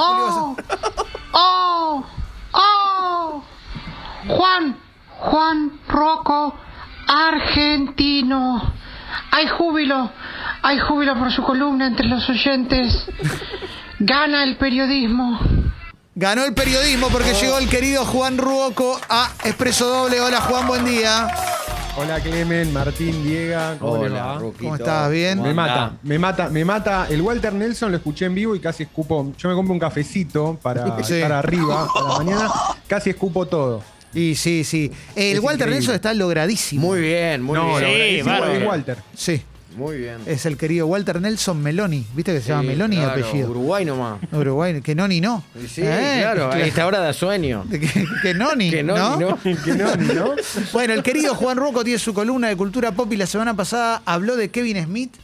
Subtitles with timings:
[0.00, 0.56] ¡Oh!
[1.32, 2.04] ¡Oh!
[2.52, 3.44] ¡Oh!
[4.28, 4.76] Juan,
[5.18, 6.54] Juan Rocco,
[7.06, 8.72] argentino.
[9.30, 10.10] Hay júbilo,
[10.62, 13.06] hay júbilo por su columna entre los oyentes.
[13.98, 15.38] Gana el periodismo.
[16.14, 20.20] Ganó el periodismo porque llegó el querido Juan Ruoco a Expreso Doble.
[20.20, 21.28] Hola Juan, buen día.
[22.00, 24.38] Hola Clemen, Martín, Diega, ¿cómo va?
[24.38, 24.62] Ruquito.
[24.64, 25.10] ¿Cómo estás?
[25.10, 25.42] ¿Bien?
[25.42, 27.06] Me mata, me mata, me mata.
[27.10, 29.32] El Walter Nelson lo escuché en vivo y casi escupo.
[29.36, 31.14] Yo me compro un cafecito para Sí.
[31.16, 32.50] estar arriba para la mañana.
[32.86, 33.82] Casi escupo todo.
[34.14, 34.90] Y sí, sí.
[35.14, 35.74] El Es Walter increíble.
[35.76, 36.86] Nelson está logradísimo.
[36.88, 38.24] Muy bien, muy no, bien.
[38.24, 38.96] Sí, Walter.
[39.14, 39.42] Sí,
[39.76, 40.16] Muy bien.
[40.26, 42.04] es el querido Walter Nelson Meloni.
[42.14, 43.50] ¿Viste que se llama Meloni claro, apellido?
[43.50, 44.18] Uruguay nomás.
[44.32, 45.44] Uruguay, que Noni no.
[45.68, 47.64] Sí, Eh, claro, a esta hora da sueño.
[47.70, 47.80] Que,
[48.22, 49.16] que Noni, Que no, ¿no?
[49.20, 49.38] no.
[49.64, 50.34] Que no, ¿no?
[50.72, 54.02] Bueno, el querido Juan Ruoco tiene su columna de cultura pop y la semana pasada
[54.04, 55.14] habló de Kevin Smith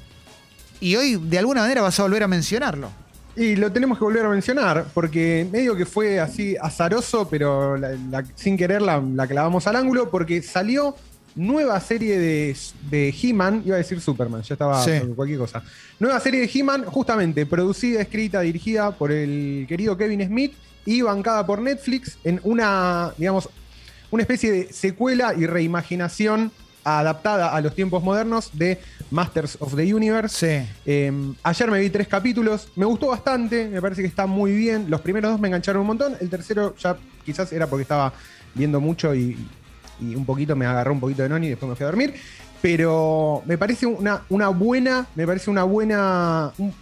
[0.81, 2.91] y hoy de alguna manera vas a volver a mencionarlo.
[3.35, 7.91] Y lo tenemos que volver a mencionar, porque medio que fue así azaroso, pero la-
[8.11, 10.97] la- sin querer la, la clavamos al ángulo, porque salió
[11.37, 12.57] nueva serie de,
[12.91, 14.93] de He-Man, iba a decir Superman, ya estaba Sí.
[15.15, 15.63] cualquier cosa.
[16.01, 21.47] Nueva serie de He-Man, justamente producida, escrita, dirigida por el querido Kevin Smith y bancada
[21.47, 23.49] por Netflix en una, digamos,
[24.11, 26.51] una especie de secuela y reimaginación
[26.85, 30.63] adaptada a los tiempos modernos de Masters of the Universe.
[30.65, 30.69] Sí.
[30.87, 31.13] Eh,
[31.43, 34.87] ayer me vi tres capítulos, me gustó bastante, me parece que está muy bien.
[34.89, 38.13] Los primeros dos me engancharon un montón, el tercero ya quizás era porque estaba
[38.55, 39.37] viendo mucho y,
[40.01, 42.15] y un poquito me agarró un poquito de noni y después me fui a dormir.
[42.63, 46.73] Pero me parece una, una buena, me parece una buena, un-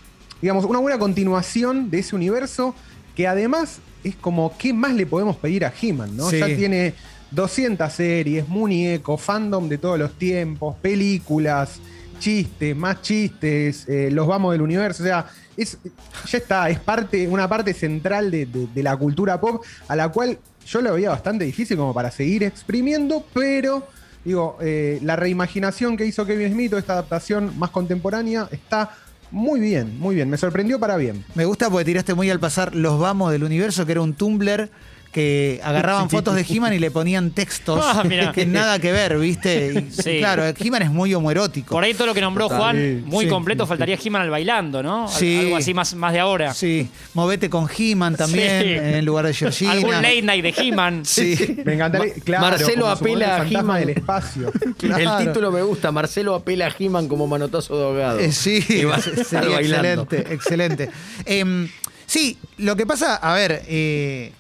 [0.41, 2.75] digamos, una buena continuación de ese universo
[3.17, 6.17] que además es como, ¿qué más le podemos pedir a He-Man?
[6.17, 6.31] ¿no?
[6.31, 6.39] Sí.
[6.39, 6.95] Ya tiene
[7.31, 11.81] 200 series, muñeco, fandom de todos los tiempos, películas,
[12.19, 15.27] chistes, más chistes, eh, los vamos del universo, o sea,
[15.57, 15.79] es,
[16.27, 20.81] ya está, es parte, una parte central de, la cultura pop a la cual yo
[20.81, 23.87] lo veía bastante difícil como para seguir exprimiendo, pero
[24.25, 28.91] digo, eh, la reimaginación que hizo Kevin Smith esta adaptación más contemporánea está
[29.31, 31.25] muy bien, muy bien, me sorprendió para bien.
[31.35, 34.71] Me gusta porque tiraste muy al pasar Los Vamos del Universo, que era un Tumblr
[35.15, 38.03] que agarraban fotos de He-Man y le ponían textos Ah,
[38.35, 39.73] que nada que ver, ¿viste?
[39.89, 40.19] Y, Sí.
[40.19, 41.73] Claro, He-Man es muy homoerótico.
[41.75, 42.61] Por ahí todo lo que nombró Total.
[42.61, 45.07] Juan, muy sí, completo, sí, faltaría He-Man al bailando, ¿no?
[45.09, 45.39] Sí.
[45.39, 46.53] Algo así más, más de ahora.
[46.53, 48.69] Sí, movete con He-Man también Sí.
[48.99, 49.73] en lugar de Georgina.
[49.73, 51.03] Algún late night de He-Man.
[51.15, 51.57] Sí.
[51.65, 53.81] Me encantaría, claro, Marcelo apela a He-Man.
[53.81, 54.53] del espacio.
[54.77, 55.19] Claro.
[55.21, 58.19] El título me gusta, Marcelo apela a He-Man como manotazo de ahogado.
[58.19, 60.03] Eh, sí, Y va a sería estar bailando.
[60.03, 60.91] excelente, excelente.
[61.25, 61.69] Em,
[62.07, 64.33] sí, lo que pasa, a ver, eh,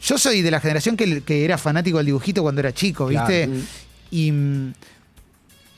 [0.00, 3.46] yo soy de la generación que, que era fanático del dibujito cuando era chico, ¿viste?
[3.46, 3.60] Claro.
[4.10, 4.72] Y mm,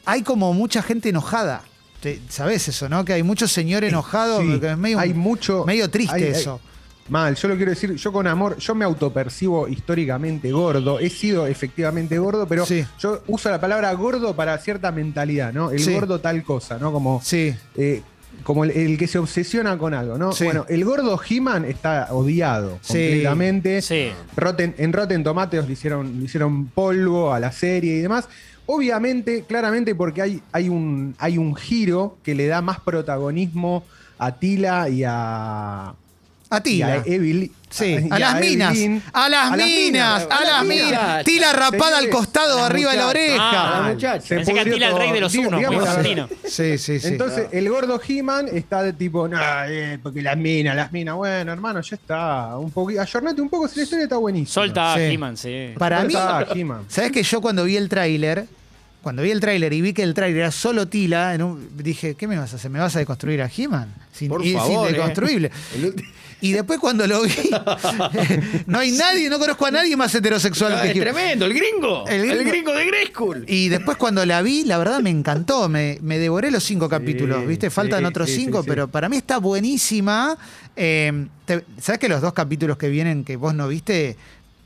[0.06, 1.62] hay como mucha gente enojada.
[2.00, 3.04] Te- ¿Sabés eso, no?
[3.04, 6.30] Que hay muchos señores enojados, Sí, que es medio, hay mucho- medio triste hay- hay-
[6.30, 6.60] eso.
[7.08, 11.48] Mal, yo lo quiero decir, yo con amor, yo me autopercibo históricamente gordo, he sido
[11.48, 12.84] efectivamente gordo, pero Sí.
[13.00, 15.72] yo uso la palabra gordo para cierta mentalidad, ¿no?
[15.72, 15.92] El Sí.
[15.92, 16.92] gordo tal cosa, ¿no?
[16.92, 18.02] Como, Sí, eh,
[18.42, 20.32] como el, el que se obsesiona con algo, ¿no?
[20.32, 20.44] Sí.
[20.44, 22.94] Bueno, el gordo He-Man está odiado Sí.
[22.94, 23.82] completamente.
[23.82, 24.10] Sí.
[24.36, 28.28] Rotten- en Rotten Tomatoes le hicieron, le hicieron polvo a la serie y demás.
[28.66, 33.84] Obviamente, claramente porque hay, hay, un, hay un giro que le da más protagonismo
[34.18, 35.94] a Tila y a,
[36.50, 36.92] a y Tila.
[36.94, 39.00] a Evil- Sí, a las minas, Evelyn.
[39.12, 41.24] a las A las minas, a las minas.
[41.24, 43.36] Tila rapada al costado, arriba de la oreja.
[43.38, 44.26] Ah, muchacha.
[44.26, 44.98] Se Pensé que pudrió Atila el todo.
[45.00, 46.28] rey de los Digo, unos, digamos la argentino.
[46.48, 47.06] Sí, sí, sí.
[47.06, 49.28] Entonces, el gordo He-Man está de tipo,
[49.68, 51.14] eh, porque las minas, las minas.
[51.14, 52.58] Bueno, hermano, ya está.
[52.58, 54.52] Un poquito, ayornate un poco si la historia está buenísima.
[54.52, 55.00] Solta Sí.
[55.02, 55.68] a He-Man, sí.
[55.78, 56.86] Para mí, Solta a He-Man.
[56.88, 58.46] ¿sabes que yo cuando vi el tráiler,
[59.00, 62.16] cuando vi el tráiler y vi que el tráiler era solo Tila, en un- dije,
[62.16, 62.68] ¿qué me vas a hacer?
[62.72, 63.94] ¿Me vas a deconstruir a He-Man?
[64.12, 64.98] Sin, Por favor, sin eh.
[64.98, 65.50] deconstruible.
[66.42, 67.32] Y después cuando lo vi,
[68.66, 71.12] no hay nadie, no conozco a nadie más heterosexual que es He-Man.
[71.14, 72.06] tremendo, el gringo.
[72.08, 72.72] El El gringo.
[72.72, 73.44] de Grayskull.
[73.46, 77.46] Y después cuando la vi, la verdad me encantó, me, me devoré los cinco capítulos,
[77.46, 77.70] ¿viste?
[77.70, 78.68] Faltan sí, otros sí, sí, cinco, sí.
[78.68, 80.36] pero para mí está buenísima.
[80.76, 84.16] Eh, te- ¿Sabes que los dos capítulos que vienen que vos no viste,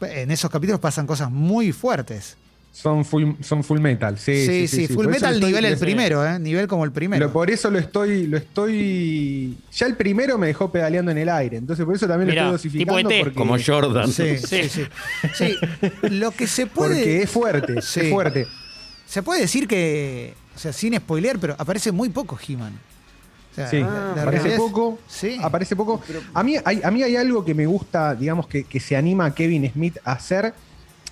[0.00, 2.36] en esos capítulos pasan cosas muy fuertes?
[2.76, 4.44] Son full, son full metal, sí.
[4.46, 6.40] Sí, sí, Full Por Metal estoy- nivel el primero, ¿eh?
[6.40, 7.26] Nivel como el primero.
[7.26, 9.56] lo- por eso lo estoy, lo estoy.
[9.72, 11.56] Ya el primero me dejó pedaleando en el aire.
[11.56, 12.98] Entonces, por eso también Mirá, lo estoy dosificando.
[12.98, 13.20] tipo ET.
[13.22, 14.10] porque, Como Jordan.
[14.12, 14.82] Sí, sí, sí.
[15.34, 15.56] Sí,
[16.10, 16.94] lo que se puede...
[16.96, 18.00] porque es fuerte, Sí.
[18.00, 18.46] es fuerte.
[19.06, 22.72] Se puede decir que, o sea, sin spoilear, pero aparece muy poco He-Man.
[23.52, 24.98] O sea, Sí, la- la aparece es- poco.
[25.06, 25.38] Sí.
[25.40, 26.02] Aparece poco.
[26.32, 29.26] A mí, hay, a mí hay algo que me gusta, digamos, que, que se anima
[29.26, 30.52] a Kevin Smith a hacer.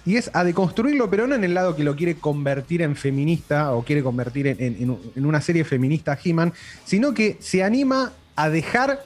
[0.04, 3.72] Y es a deconstruirlo, pero no en el lado que lo quiere convertir en feminista
[3.72, 6.52] o quiere convertir en, en- una serie feminista He-Man,
[6.84, 9.04] sino que se anima a dejar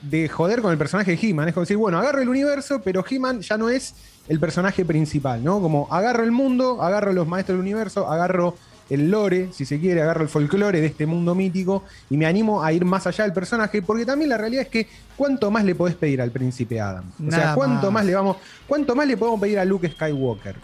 [0.00, 1.48] de joder con el personaje de He-Man.
[1.48, 3.94] Es como decir, bueno, agarro el universo, pero He-Man ya no es
[4.28, 5.60] el personaje principal, ¿no?
[5.60, 8.54] Como agarro el mundo, agarro los maestros del universo, agarro
[8.90, 12.62] el lore, si se quiere, agarro el folclore de este mundo mítico y me animo
[12.62, 14.86] a ir más allá del personaje, porque también la realidad es que
[15.16, 17.04] cuánto más le podés pedir al príncipe Adam.
[17.26, 17.92] O sea, cuánto más.
[18.02, 18.36] más le vamos,
[18.66, 20.56] cuánto más le podemos pedir a Luke Skywalker.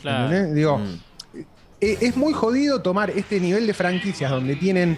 [0.55, 0.99] Digo, Mm.
[1.81, 4.97] eh, es muy jodido tomar este nivel de franquicias donde tienen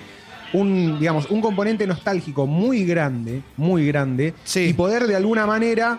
[0.52, 4.67] un, digamos, un componente nostálgico muy grande, muy grande, Sí.
[4.69, 5.99] y poder de alguna manera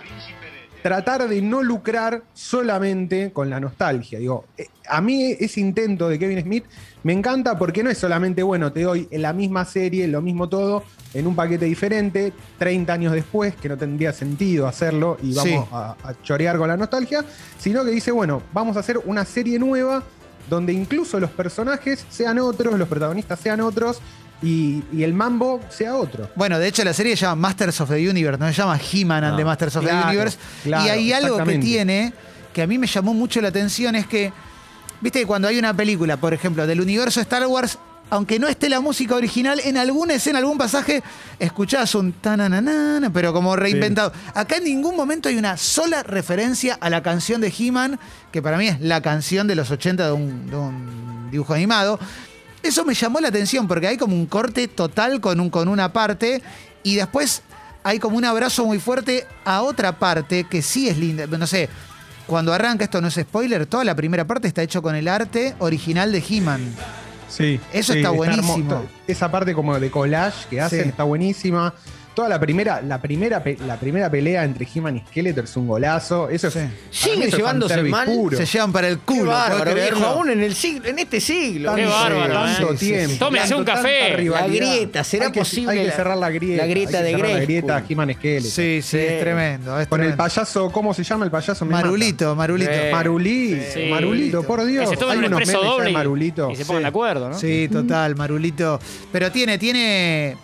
[0.88, 4.20] tratar de no lucrar solamente con la nostalgia.
[4.20, 6.64] Digo, eh, a mí ese intento de Kevin Smith
[7.04, 10.84] me encanta porque no es solamente, bueno, te doy la misma serie, lo mismo todo,
[11.14, 15.70] en un paquete diferente, 30 años después, que no tendría sentido hacerlo y vamos Sí.
[15.74, 17.26] a, a chorear con la nostalgia,
[17.60, 20.04] sino que dice, bueno, vamos a hacer una serie nueva
[20.50, 24.00] donde incluso los personajes sean otros, los protagonistas sean otros
[24.42, 26.30] y, y el mambo sea otro.
[26.36, 29.24] Bueno, de hecho la serie se llama Masters of the Universe, no se llama He-Man
[29.24, 29.38] and No.
[29.38, 30.38] the Masters of the Universe.
[30.64, 32.14] claro, y hay algo que tiene
[32.54, 34.34] que a mí me llamó mucho la atención, es que,
[35.00, 37.78] viste, que cuando hay una película, por ejemplo, del universo Star Wars,
[38.10, 41.04] aunque no esté la música original, en alguna escena, algún pasaje,
[41.40, 44.12] escuchás un tananana, pero como reinventado.
[44.34, 48.00] Acá en ningún momento hay una sola referencia a la canción de He-Man,
[48.32, 52.00] que para mí es la canción de los 80 de un, de un dibujo animado.
[52.68, 55.94] Eso me llamó la atención porque hay como un corte total con, un, con una
[55.94, 56.42] parte
[56.84, 57.42] y después
[57.84, 61.26] hay como un abrazo muy fuerte a otra parte que sí es linda.
[61.28, 61.70] No sé,
[62.26, 65.56] cuando arranca, esto no es spoiler, toda la primera parte está hecho con el arte
[65.60, 66.62] original de He-Man.
[67.30, 67.60] Sí.
[67.72, 68.86] Eso está buenísimo.
[69.08, 70.90] Esa parte como de collage que hacen Sí.
[70.90, 71.74] está buenísima.
[72.18, 75.68] Toda la primera, la primera, pe- la primera pelea entre He-Man y Skeletor es un
[75.68, 76.30] golazo.
[76.30, 76.58] Eso Sí.
[76.58, 76.66] es.
[76.66, 78.06] para Siguen mí eso es llevándose fanservice mal.
[78.08, 78.38] Puro.
[78.38, 79.20] Se llevan para el Qué culo.
[79.26, 79.98] ¿podés bárbaro, creerlo?
[80.00, 81.76] viejo, aún en, el siglo, en este siglo.
[81.76, 82.78] Qué Tanto- bárbaro, tanto ¿eh?
[82.78, 83.16] tiempo.
[83.20, 84.16] Tome, hace un tanto- café.
[84.18, 86.64] tanta La grieta, ¿será Hay que- posible Hay que la- cerrar la grieta.
[86.64, 87.46] la grieta hay que de cerrar La Grayskull?
[87.46, 88.50] grieta He-Man Skeletor.
[88.52, 88.98] Sí, sí, Sí.
[88.98, 89.80] es tremendo.
[89.80, 90.24] es Con el tremendo.
[90.24, 91.66] payaso, ¿cómo se llama el payaso?
[91.66, 91.86] Me mata.
[91.86, 92.72] Marulito, Marulito.
[92.92, 93.90] Marulí, Sí.
[93.92, 94.90] Marulito, por Dios.
[94.90, 96.50] Que se tomen Hay un unos expreso memes ya de doble y- Marulito.
[96.50, 96.84] y se pongan Sí.
[96.86, 97.38] de acuerdo, ¿no?
[97.38, 98.80] Sí, total, Marulito.
[99.12, 100.36] Pero tiene, tiene.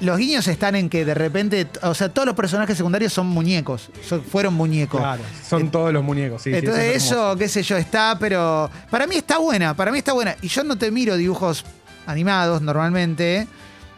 [0.00, 3.90] Los guiños están en que de repente, o sea, todos los personajes secundarios son muñecos,
[4.08, 5.00] son- fueron muñecos.
[5.00, 6.40] Claro, son todos los muñecos.
[6.42, 10.12] sí, Entonces eso, qué sé yo, está, pero para mí está buena, para mí está
[10.12, 10.36] buena.
[10.40, 11.64] Y yo no te miro dibujos
[12.06, 13.48] animados normalmente,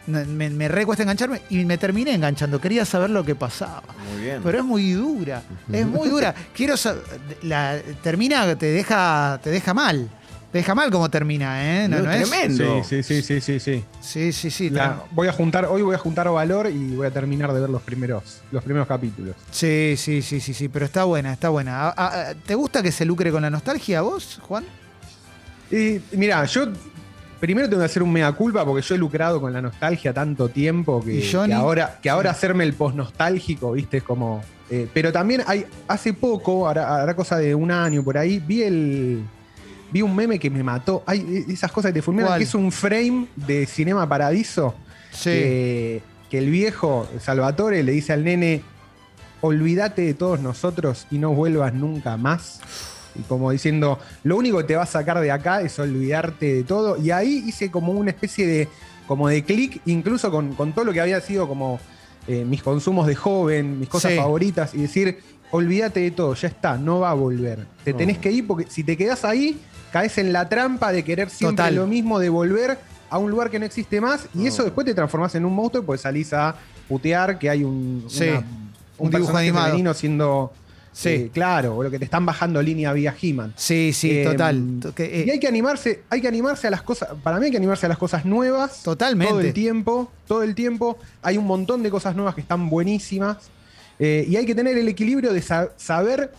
[0.07, 3.83] no- me, me re cuesta engancharme y me terminé enganchando, quería saber lo que pasaba.
[4.11, 4.41] Muy bien.
[4.43, 6.35] Pero es muy dura, es muy dura.
[6.55, 7.03] Quiero saber,
[7.43, 10.09] la, termina, te deja, te deja mal.
[10.53, 11.89] Te deja mal como termina, ¿eh?
[11.89, 12.83] No, No, no es- tremendo.
[12.83, 13.85] Sí, sí, sí, sí, sí, sí.
[14.01, 14.69] Sí, sí, sí.
[14.71, 17.71] La- voy a juntar, hoy voy a juntar valor y voy a terminar de ver
[17.71, 19.37] los primeros, los primeros capítulos.
[19.53, 21.95] Sí, sí, sí, sí, sí, pero está buena, está buena.
[22.47, 24.65] ¿Te gusta que se lucre con la nostalgia vos, Juan?
[25.71, 26.67] Y mira, yo
[27.39, 30.49] primero tengo que hacer un mea culpa porque yo he lucrado con la nostalgia tanto
[30.49, 31.47] tiempo que, ¿Y Johnny?
[31.51, 34.43] que ahora, que ahora hacerme el post-nostálgico, viste, es como.
[34.69, 39.25] eh, pero también hay, hace poco, hará cosa de un año por ahí, vi el.
[39.93, 41.03] Vi un meme que me mató.
[41.07, 44.75] Hay esas cosas que te fulminan, que es un frame de Cinema Paradiso.
[45.13, 45.31] Sí.
[45.31, 48.63] que, que el viejo Salvatore le dice al nene,
[49.41, 52.61] olvídate de todos nosotros y no vuelvas nunca más.
[53.17, 56.63] Y como diciendo, lo único que te va a sacar de acá es olvidarte de
[56.63, 56.97] todo.
[56.97, 58.69] Y ahí hice como una especie de,
[59.09, 61.81] como de clic, incluso con, con todo lo que había sido como
[62.29, 64.17] eh, mis consumos de joven, mis cosas Sí.
[64.19, 65.19] favoritas, y decir,
[65.51, 67.67] olvídate de todo, ya está, no va a volver.
[67.83, 67.99] Te No.
[67.99, 69.59] tenés que ir porque si te quedás ahí,
[69.91, 71.75] caes en la trampa de querer siempre Total.
[71.75, 72.79] lo mismo, de volver
[73.11, 75.85] a un lugar que no existe más, y eso después te transformás en un monstruo,
[75.85, 76.55] pues salís a
[76.89, 78.47] putear que hay un, Sí, una- un
[79.07, 79.67] un, dibujo animado.
[79.67, 80.53] femenino siendo
[80.93, 81.09] Sí.
[81.09, 83.53] eh, claro, o lo que te están bajando línea vía He-Man.
[83.57, 84.81] Sí, sí, Eh, total.
[84.99, 87.57] Eh, Y hay que animarse, hay que animarse a las cosas, para mí hay que
[87.57, 88.83] animarse a las cosas nuevas.
[88.83, 89.31] Totalmente.
[89.33, 90.99] Todo el tiempo, todo el tiempo.
[91.23, 93.37] Hay un montón de cosas nuevas que están buenísimas.
[94.01, 96.33] Eh, y hay que tener el equilibrio de sa- saber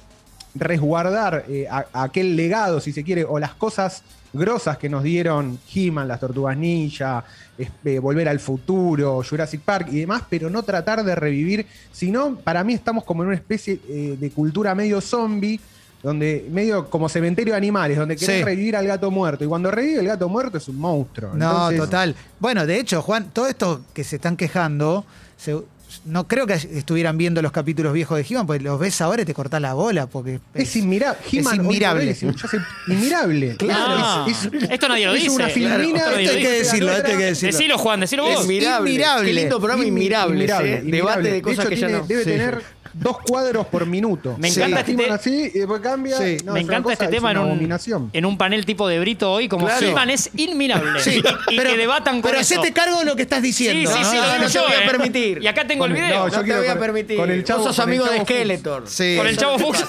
[0.55, 4.03] resguardar eh, a- aquel legado, si se quiere, o las cosas
[4.33, 7.23] grosas que nos dieron He-Man, las Tortugas Ninja,
[7.57, 12.63] eh, Volver al Futuro, Jurassic Park y demás, pero no tratar de revivir, sino para
[12.63, 15.59] mí estamos como en una especie eh, de cultura medio zombie,
[16.01, 18.43] donde medio como cementerio de animales, donde querés Sí.
[18.43, 21.31] revivir al gato muerto, y cuando revive el gato muerto es un monstruo.
[21.35, 22.15] no, Entonces, total.
[22.39, 25.05] Bueno, de hecho, Juan, todo esto que se están quejando,
[25.37, 25.59] se-
[26.05, 29.25] no creo que estuvieran viendo los capítulos viejos de He-Man, porque los ves ahora y
[29.25, 31.17] te cortás la bola, porque Es inmirable.
[31.31, 32.09] Hoy inmirable.
[32.11, 32.57] es- ya se-
[32.87, 33.55] inmirable.
[33.59, 34.25] Claro.
[34.27, 35.35] Es- es- Esto nadie lo es dice.
[35.35, 35.99] una Claro, filmina.
[35.99, 37.57] esto hay que decirlo, esto hay que decirlo.
[37.57, 38.33] Decilo, Juan, decilo vos.
[38.39, 38.89] Es Inmirable.
[38.91, 39.27] inmirable.
[39.27, 40.33] Qué lindo programa Inmi- inmirable.
[40.35, 40.79] inmirable, ¿eh?
[40.83, 40.97] inmirable.
[41.11, 42.05] Debate de cosas hecho, que ya no.
[42.07, 42.29] Debe Sí.
[42.29, 42.61] tener
[42.93, 44.35] dos cuadros por minuto.
[44.37, 44.59] Me Sí.
[44.59, 46.17] encanta este Filman te- así y después cambia.
[46.17, 46.37] Sí.
[46.43, 48.87] No, Me es encanta cosa- este es tema en una un, en un panel tipo
[48.87, 50.09] de Brito hoy, como Claro.
[50.11, 50.99] Es inmirable.
[50.99, 52.55] Sí, y, y que debatan con pero eso.
[52.59, 53.89] hacete cargo de lo que estás Sí, diciendo.
[53.91, 54.21] sí, sí, ¿no?
[54.21, 54.87] lo no, no te yo, voy a eh.
[54.89, 55.41] permitir.
[55.41, 56.15] Y acá tengo el Con- video.
[56.19, 57.17] no, No yo te quiero voy a con- permitir.
[57.17, 58.21] con el chavo- Vos sos el amigo de.
[58.21, 58.83] Skeletor.
[58.87, 59.15] Sí.
[59.17, 59.85] Con el Chavo ¿Qué Fuchs.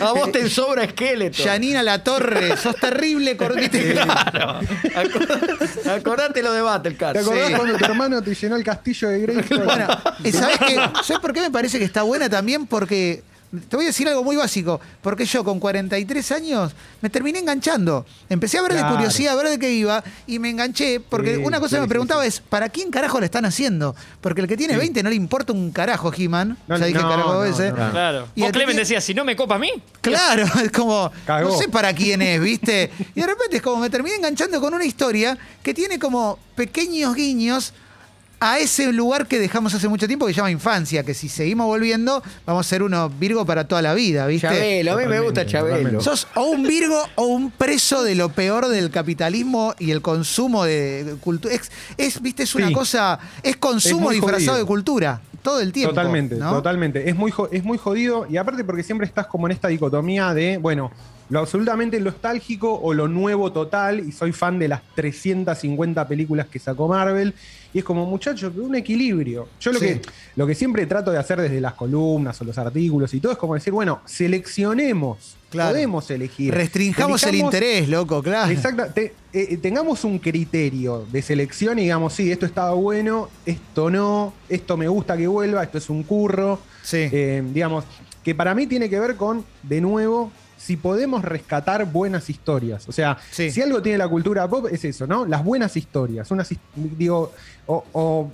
[0.00, 1.44] A vos te sobra Skeletor.
[1.46, 3.92] Janina La Torre, sos terrible, cortiste.
[3.92, 4.60] Claro.
[4.94, 7.12] Acor- Acordate lo de Battlecat.
[7.14, 7.54] ¿Te acordás Sí.
[7.54, 9.58] cuando tu hermano te llenó el castillo de Grayskull?
[9.64, 9.86] Bueno,
[10.24, 10.76] ¿y ¿sabes qué?
[11.32, 12.66] ¿Sabes por qué me parece que está buena también?
[12.66, 13.22] Porque
[13.68, 14.80] te voy a decir algo muy básico.
[15.02, 18.04] Porque yo con 43 años me terminé enganchando.
[18.28, 21.00] Empecé a ver de curiosidad, a ver de qué iba y me enganché.
[21.00, 22.28] Porque Sí, una cosa sí, que me preguntaba sí.
[22.28, 23.94] es: ¿para quién carajo le están haciendo?
[24.20, 24.80] Porque el que tiene Sí.
[24.80, 26.58] 20 no le importa un carajo, He-Man.
[26.68, 27.72] No, ya dije no, carajo no, veces.
[27.74, 27.90] no.
[27.90, 28.28] Claro.
[28.34, 29.70] Y que Clemen, tiene- decías, si no me copa a mí.
[30.02, 31.50] Claro, es como, Cagó.
[31.50, 32.90] no sé para quién es, ¿viste?
[33.14, 37.14] Y de repente es como me terminé enganchando con una historia que tiene como pequeños
[37.14, 37.72] guiños
[38.44, 41.66] a ese lugar que dejamos hace mucho tiempo que se llama infancia, que si seguimos
[41.66, 44.48] volviendo vamos a ser unos Virgo para toda la vida, ¿viste?
[44.48, 46.00] Chabelo, a mí me gusta Chabelo.
[46.00, 50.64] Sos o un Virgo o un preso de lo peor del capitalismo y el consumo
[50.64, 51.54] de cultura.
[51.54, 52.72] Es, es, viste, es una Sí.
[52.74, 54.58] cosa, es consumo muy disfrazado jodido.
[54.58, 55.94] de cultura, todo el tiempo.
[55.94, 56.50] Totalmente, ¿no?
[56.52, 57.08] totalmente.
[57.08, 60.56] Es muy, es muy jodido y aparte porque siempre estás como en esta dicotomía de,
[60.58, 60.90] bueno,
[61.28, 66.58] lo absolutamente nostálgico o lo nuevo total y soy fan de las 350 películas que
[66.58, 67.34] sacó Marvel
[67.74, 69.48] y es como, muchachos, un equilibrio.
[69.60, 69.86] Yo lo, Sí.
[69.86, 70.00] que,
[70.36, 73.38] lo que siempre trato de hacer desde las columnas o los artículos y todo es
[73.38, 74.00] como decir, bueno,
[74.52, 75.72] seleccionemos, Claro.
[75.72, 76.54] podemos elegir.
[76.54, 78.50] Restringamos el interés, loco, claro.
[78.50, 78.84] Exacto.
[78.94, 84.32] te- eh, tengamos un criterio de selección y digamos, sí, esto estaba bueno, esto no,
[84.48, 86.58] esto me gusta que vuelva, esto es un curro.
[86.82, 87.08] Sí.
[87.12, 87.84] Eh, digamos,
[88.24, 90.30] que para mí tiene que ver con, de nuevo,
[90.62, 92.88] si podemos rescatar buenas historias.
[92.88, 93.50] O sea, Sí.
[93.50, 95.24] si algo tiene la cultura pop, es eso, ¿no?
[95.26, 96.30] Las buenas historias.
[96.30, 97.32] Unas, digo,
[97.66, 98.30] o, o,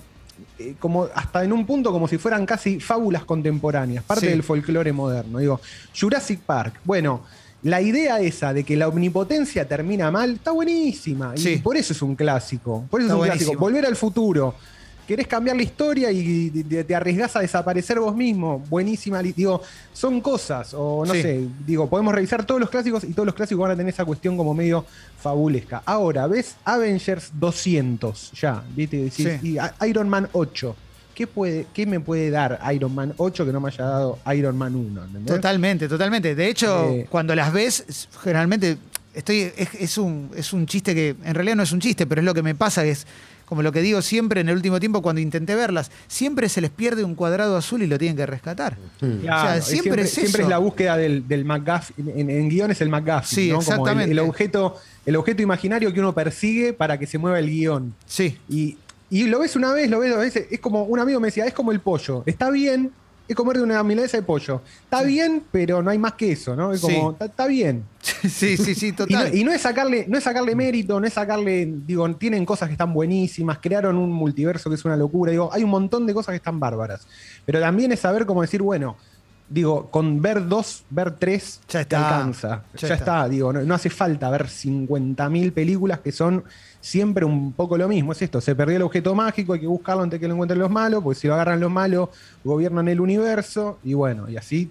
[0.59, 4.31] eh, como hasta en un punto como si fueran casi fábulas contemporáneas, parte Sí.
[4.31, 5.39] del folclore moderno.
[5.39, 5.59] Digo,
[5.99, 7.23] Jurassic Park, bueno.
[7.63, 11.33] La idea esa de que la omnipotencia termina mal está buenísima.
[11.35, 12.85] Y por eso es un clásico.
[12.89, 13.37] Por eso Está es un buenísimo.
[13.51, 13.59] clásico.
[13.59, 14.55] Volver al futuro.
[15.09, 18.59] Querés cambiar la historia y te, te arriesgás a desaparecer vos mismo.
[18.69, 19.23] Buenísima.
[19.23, 19.59] Digo,
[19.91, 20.75] son cosas.
[20.75, 21.21] O no Sí.
[21.23, 24.05] sé, digo, podemos revisar todos los clásicos y todos los clásicos van a tener esa
[24.05, 24.85] cuestión como medio
[25.19, 25.81] fabulesca.
[25.83, 28.61] Ahora, ves Avengers 200 ya.
[28.75, 28.97] ¿viste?
[28.97, 29.57] Decís, Sí.
[29.57, 30.75] Y Iron Man 8.
[31.15, 34.55] ¿Qué, puede, ¿Qué me puede dar Iron Man 8 que no me haya dado Iron
[34.57, 35.05] Man 1?
[35.05, 35.35] ¿entendés?
[35.35, 36.35] Totalmente, totalmente.
[36.35, 37.07] De hecho, Eh.
[37.09, 38.77] cuando las ves, es- generalmente
[39.13, 42.21] estoy es, es un, es un chiste que en realidad no es un chiste, pero
[42.21, 43.07] es lo que me pasa, que es
[43.49, 46.69] como lo que digo siempre en el último tiempo cuando intenté verlas, siempre se les
[46.69, 48.77] pierde un cuadrado azul y lo tienen que rescatar.
[48.99, 49.21] Claro, O
[49.53, 52.09] sea, siempre es siempre es la búsqueda del, del McGuffin.
[52.15, 53.23] En, en guion es el McGuffin.
[53.25, 53.55] Sí, ¿no?
[53.55, 54.11] Como el- exactamente.
[54.11, 54.75] el, objeto,
[55.05, 57.93] el objeto imaginario que uno persigue para que se mueva el guion.
[58.05, 58.77] Sí, Y,
[59.09, 60.45] y lo ves una vez, lo ves dos veces.
[60.51, 62.21] Es como un amigo me decía, es como el pollo.
[62.27, 62.91] Está bien,
[63.27, 64.61] es comer de una milanesa de pollo.
[64.83, 66.71] Está bien, pero no hay más que eso, ¿no?
[66.71, 67.13] Es como, Sí.
[67.13, 67.83] está, está bien.
[68.29, 69.35] sí, sí, sí, Y no, total.
[69.35, 72.73] y no es sacarle, no es sacarle mérito, no es sacarle, digo, tienen cosas que
[72.73, 75.31] están buenísimas, crearon un multiverso que es una locura.
[75.31, 77.07] Digo, hay un montón de cosas que están bárbaras.
[77.45, 78.97] Pero también es saber cómo decir, bueno,
[79.49, 82.63] digo, con ver dos, ver tres, Ya te alcanza.
[82.75, 82.95] Ya Ya, está.
[82.95, 83.29] está.
[83.29, 86.43] digo, no, no hace falta ver 50.000 películas que son
[86.81, 88.11] siempre un poco lo mismo.
[88.11, 90.69] Es esto, se perdió el objeto mágico, hay que buscarlo antes que lo encuentren los
[90.69, 92.09] malos, porque si lo agarran los malos,
[92.43, 94.69] gobiernan el universo, y bueno, y así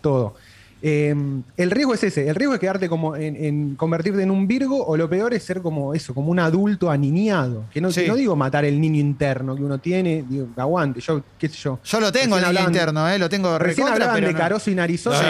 [0.00, 0.34] todo.
[0.82, 1.14] Eh,
[1.56, 4.84] el riesgo es ese, el riesgo es quedarte como en, en convertirte en un Virgo,
[4.86, 7.64] o lo peor es ser como eso, como un adulto aniñado.
[7.72, 8.02] Que no, Sí.
[8.02, 11.56] que no digo matar el niño interno que uno tiene, digo, aguante, yo, qué sé
[11.56, 11.78] yo.
[11.82, 13.18] Yo lo tengo en Recién el hablaban- interno, ¿eh?
[13.18, 14.38] lo tengo Recién recontra, hablaban pero de no.
[14.38, 15.18] Carozo y Narizota.
[15.18, 15.24] Sí.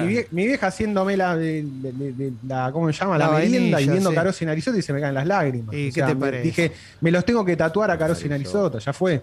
[0.00, 3.18] yo mi, vie- mi vieja haciéndome la, de- de- de- de- la- ¿cómo se llama?
[3.18, 4.16] La, La merienda vainilla, y viendo sí.
[4.16, 5.74] Carozo y Narizota y se me caen las lágrimas.
[5.74, 6.42] ¿Y O qué sea, te me- parece?
[6.44, 9.20] Dije, me los tengo que tatuar a Carozo y Narizota, ya fue.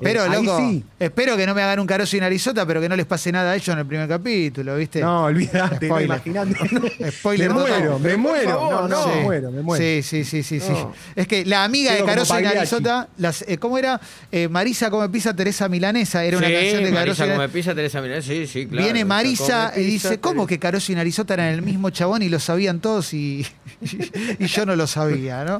[0.00, 0.84] Pero, Eh, ahí loco, sí.
[0.98, 3.50] espero que no me hagan un carozo y narizota, pero que no les pase nada
[3.52, 5.00] a ellos en el primer capítulo, ¿viste?
[5.00, 7.10] No, olvídate, no, imagínate.
[7.12, 8.50] Spoiler me muero, me muero.
[8.50, 9.10] favor, no, no, Sí.
[9.16, 9.84] me muero, me muero.
[9.84, 10.70] Sí, sí, sí, sí, sí.
[10.72, 10.92] No.
[11.16, 12.42] Es que la amiga Quedo de Caroso y.
[12.42, 14.00] Narizota, las, eh, ¿cómo era?
[14.32, 17.74] Eh, Marisa come pizza, Teresa Milanesa, era una Sí, canción de Caroso Marisa come pizza,
[17.74, 18.22] Teresa Milán.
[18.22, 18.84] Sí, sí, claro.
[18.84, 22.28] Viene Marisa y pizza, dice, ¿cómo que Caroso y Narizota eran el mismo chabón y
[22.28, 23.46] lo sabían todos y,
[24.38, 25.58] y yo no lo sabía, ¿no?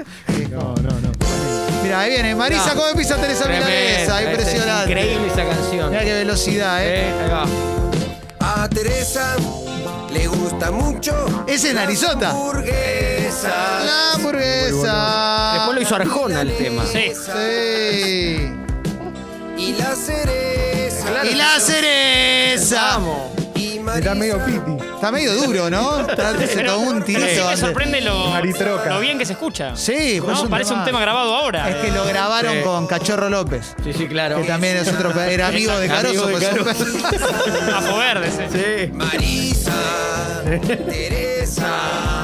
[0.51, 1.13] No, no, no.
[1.83, 2.81] Mira, ahí viene, Marisa No.
[2.81, 4.91] come pizza, Teresa Tremendo, Milanesa, es impresionante.
[4.91, 5.91] Increíble esa canción.
[5.91, 7.01] Mira qué velocidad, ¿eh?
[7.09, 7.78] Eh, ahí va.
[8.51, 9.37] A Teresa
[10.11, 11.45] le gusta mucho.
[11.47, 12.31] Ese es Narizota.
[12.31, 13.45] Hamburguesas.
[13.45, 15.53] La hamburguesa.
[15.53, 16.87] Después lo hizo Arjona el tema.
[16.87, 17.13] Sí.
[17.15, 18.51] Sí.
[19.59, 21.27] Y la cereza.
[21.31, 22.81] Y la cereza.
[22.97, 23.38] Vamos.
[23.99, 24.85] Está medio piti.
[24.95, 26.01] Está medio duro, ¿no?
[26.01, 27.27] Está- se Pero- tomó un tirito.
[27.29, 27.61] sí me antes.
[27.61, 28.91] sorprende lo, Maritroca.
[28.91, 29.75] lo bien que se escucha.
[29.77, 30.43] Sí, pues ¿no?
[30.45, 31.69] un Parece un tema grabado ahora.
[31.69, 32.63] Es que lo grabaron Sí.
[32.63, 33.75] con Cachorro López.
[33.85, 34.41] Sí, sí, claro.
[34.41, 35.09] Que también es otro.
[35.23, 36.27] Era amigo de Amigo Caroso.
[36.27, 37.77] de pues, Caroso.
[37.77, 38.43] Ajo verde, sí.
[38.87, 38.93] Sí.
[38.93, 39.73] Marisa,
[40.89, 42.18] Teresa,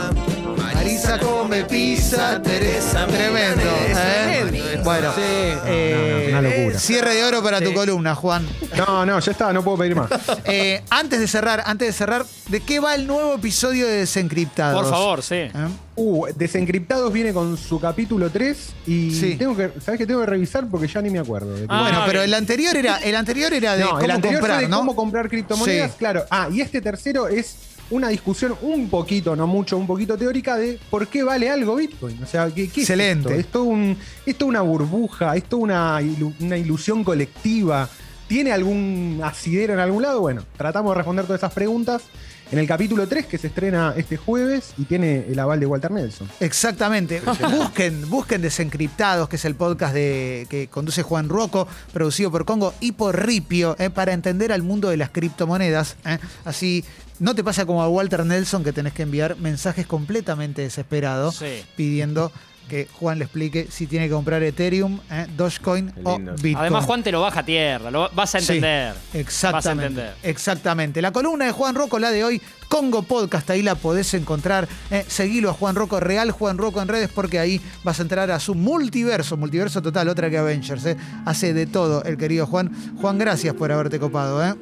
[0.95, 3.05] Marisa come pizza, Teresa.
[3.09, 3.63] Tremendo.
[3.65, 4.81] ¿eh?
[4.85, 5.21] Bueno, Sí.
[5.25, 6.79] eh, No, no, una locura.
[6.79, 8.47] cierre de oro para tu columna, Juan.
[8.77, 10.09] No, no, ya está, no puedo pedir más.
[10.45, 14.83] Eh, antes de cerrar, antes de cerrar, ¿de qué va el nuevo episodio de Desencriptados?
[14.83, 15.35] Por favor, sí.
[15.35, 15.51] ¿Eh?
[15.97, 19.35] Uh, Desencriptados viene con su capítulo 3 y Sí.
[19.37, 20.69] tengo que, ¿sabes qué tengo que revisar?
[20.69, 21.55] Porque ya ni me acuerdo.
[21.55, 24.11] de qué- Ah, bueno, pero el anterior era, el anterior era de no, cómo el
[24.13, 24.77] anterior comprar, fue de ¿no?
[24.79, 25.97] cómo comprar criptomonedas, Sí.
[25.99, 26.25] claro.
[26.31, 27.57] Ah, y este tercero es
[27.91, 32.23] una discusión un poquito, no mucho, un poquito teórica de por qué vale algo Bitcoin.
[32.23, 33.29] O sea, ¿qué, qué es Excelente.
[33.31, 33.41] esto?
[33.41, 37.89] Es todo un- es toda una burbuja, es toda una, ilu- una ilusión colectiva.
[38.27, 40.21] ¿Tiene algún asidero en algún lado?
[40.21, 42.03] Bueno, tratamos de responder todas esas preguntas
[42.51, 45.91] en el capítulo 3 que se estrena este jueves y tiene el aval de Walter
[45.91, 46.29] Nelson.
[46.41, 47.21] Exactamente.
[47.59, 52.73] busquen, busquen Desencriptados, que es el podcast de, que conduce Juan Rocco, producido por Congo
[52.81, 55.97] y por Ripio, eh, para entender al mundo de las criptomonedas.
[56.07, 56.19] eh.
[56.47, 56.83] Así
[57.21, 61.63] no te pasa como a Walter Nelson, que tenés que enviar mensajes completamente desesperados Sí.
[61.77, 62.33] pidiendo
[62.69, 66.19] que Juan le explique si tiene que comprar Ethereum, eh, Dogecoin o.
[66.19, 66.57] Bitcoin.
[66.57, 68.95] Además, Juan te lo baja a tierra, lo vas a Sí, entender.
[69.13, 69.53] exactamente.
[69.53, 70.15] Vas a entender.
[70.23, 71.03] Exactamente.
[71.03, 72.41] La columna de Juan Rocco, la de hoy,
[72.71, 74.67] Congo Podcast, ahí la podés encontrar.
[74.91, 78.31] Eh, seguilo a Juan Rocco, real Juan Rocco en redes, porque ahí vas a entrar
[78.31, 80.87] a su multiverso, multiverso total, otra que Avengers.
[80.87, 80.97] eh.
[81.27, 82.73] Hace de todo el querido Juan.
[82.99, 84.43] Juan, gracias por haberte copado.
[84.43, 84.55] ¿eh?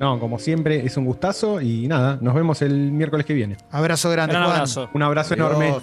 [0.00, 3.58] No, como siempre, es un gustazo y nada, nos vemos el miércoles que viene.
[3.70, 4.56] Abrazo grande, Gran Juan.
[4.56, 4.88] abrazo.
[4.94, 5.46] Un abrazo Adiós.
[5.50, 5.74] enorme.